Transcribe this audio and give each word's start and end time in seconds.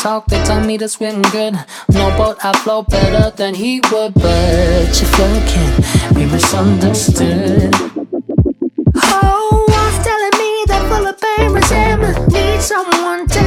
talk, 0.00 0.26
they 0.28 0.42
tell 0.44 0.64
me 0.64 0.78
to 0.78 0.88
swim 0.88 1.20
good. 1.30 1.54
No 1.92 2.10
boat, 2.16 2.38
I 2.42 2.56
flow 2.60 2.82
better 2.82 3.36
than 3.36 3.54
he 3.54 3.80
would, 3.92 4.14
but 4.14 4.88
your 4.98 5.10
flow 5.12 5.34
can 5.46 6.14
be 6.14 6.24
misunderstood. 6.24 7.70
Oh, 8.96 9.64
was 9.68 10.04
telling 10.04 10.36
me 10.40 10.64
that 10.68 10.82
full 10.88 11.06
of 11.06 11.20
pain, 11.20 11.52
resentment, 11.52 12.32
need 12.32 12.60
someone 12.62 13.26
to 13.28 13.39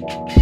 Thank 0.00 0.40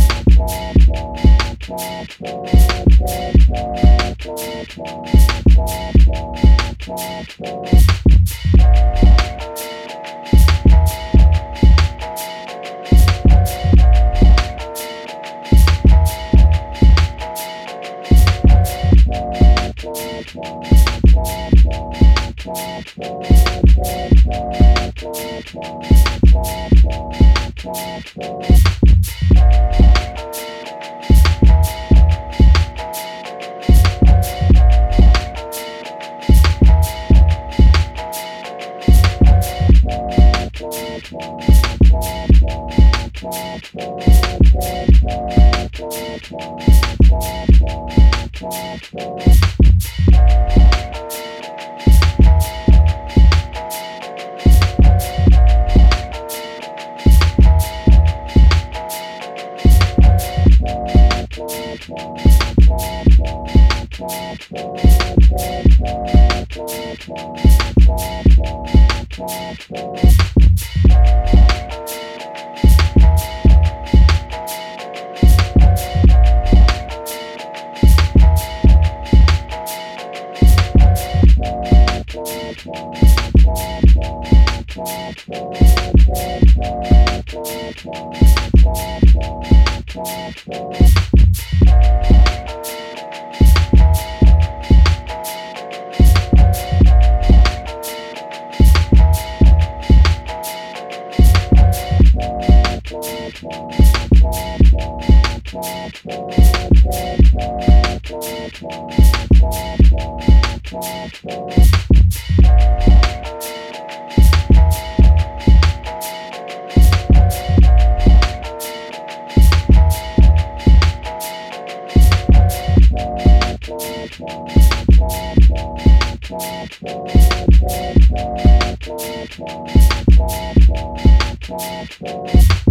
Thank 132.00 132.67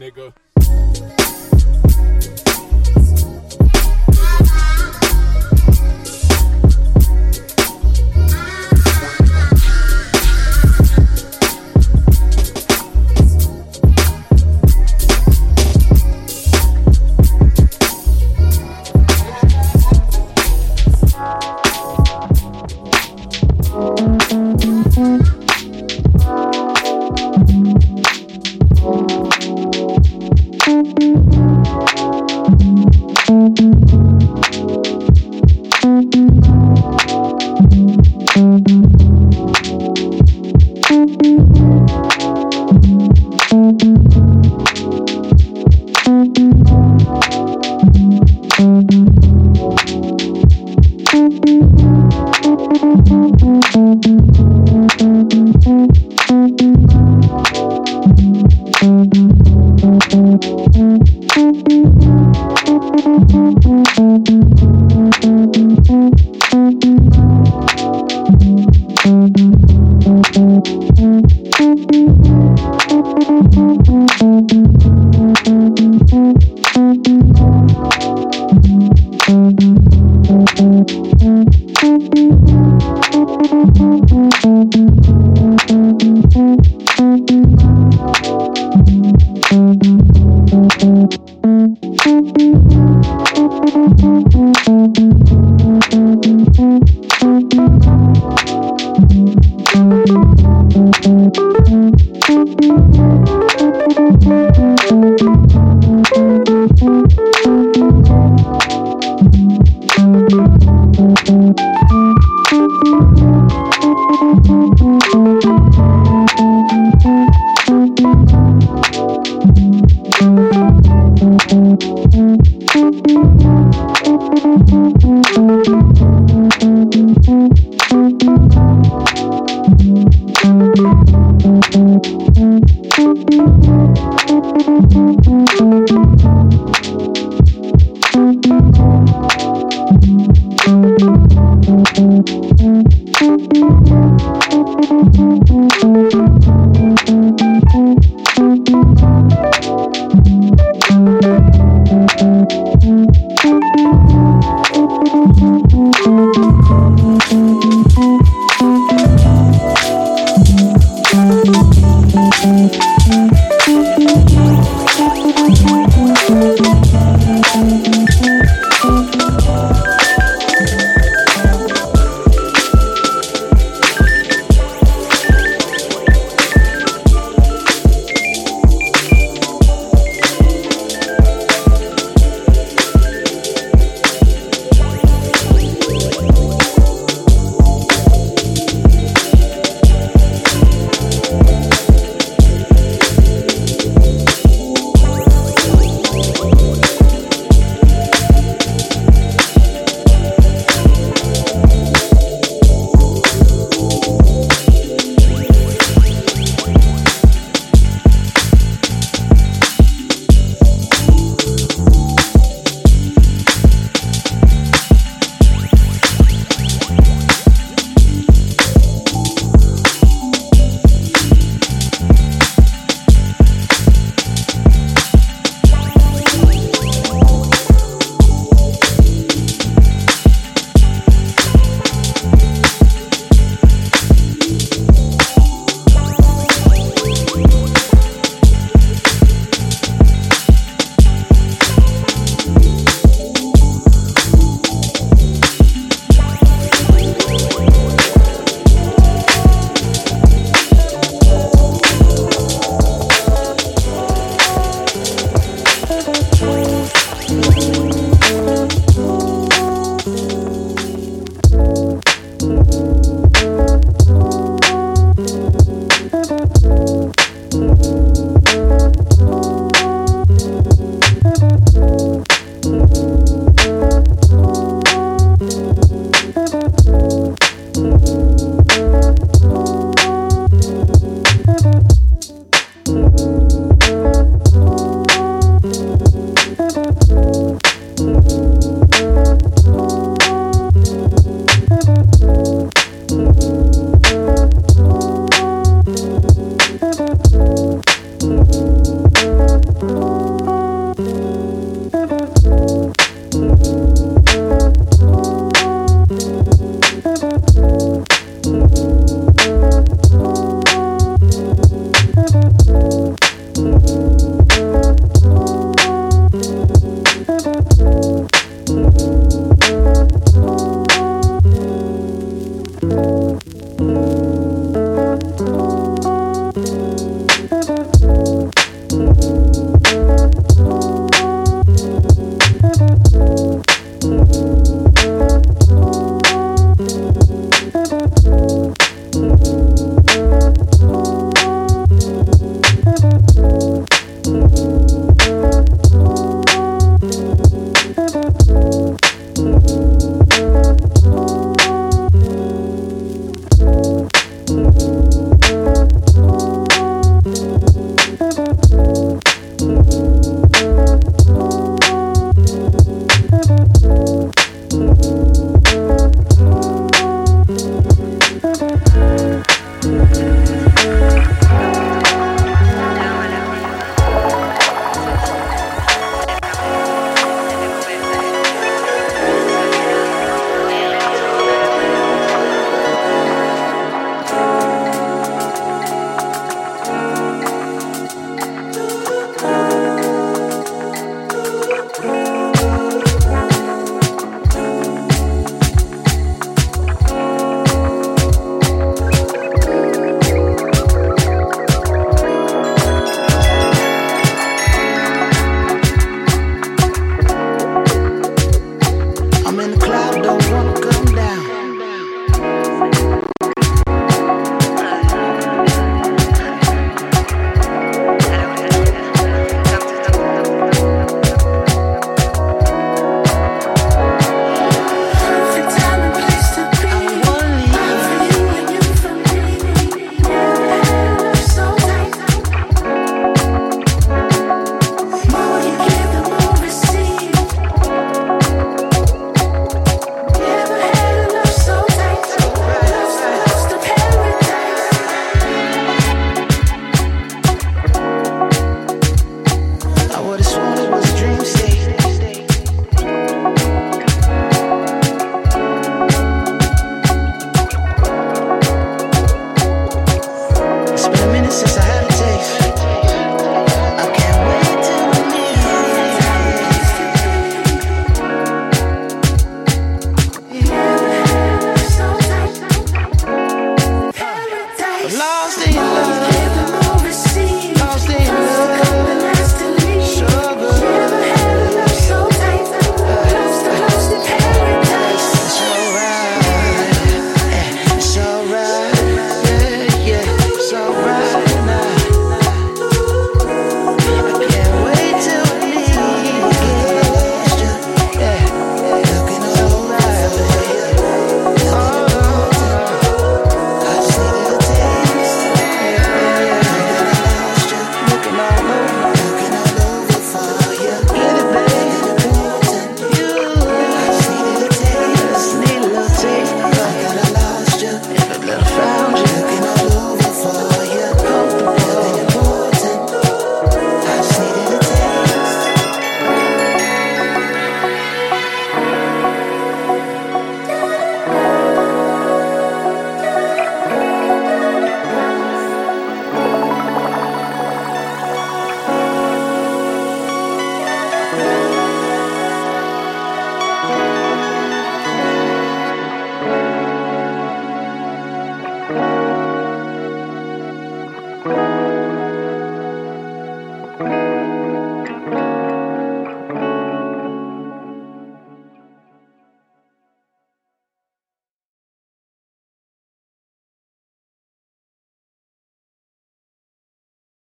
Thank 0.00 0.30